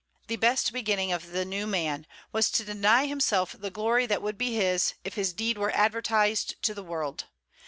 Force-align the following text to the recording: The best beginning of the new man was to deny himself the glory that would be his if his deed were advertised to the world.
The 0.29 0.35
best 0.35 0.73
beginning 0.73 1.11
of 1.11 1.27
the 1.29 1.45
new 1.45 1.67
man 1.67 2.07
was 2.31 2.49
to 2.53 2.63
deny 2.65 3.05
himself 3.05 3.51
the 3.55 3.69
glory 3.69 4.07
that 4.07 4.23
would 4.23 4.35
be 4.35 4.55
his 4.55 4.95
if 5.03 5.13
his 5.13 5.31
deed 5.31 5.59
were 5.59 5.69
advertised 5.77 6.59
to 6.63 6.73
the 6.73 6.81
world. 6.81 7.25